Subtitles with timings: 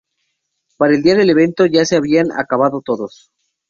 [0.77, 3.29] Para el día del evento ya se habían acabado todos.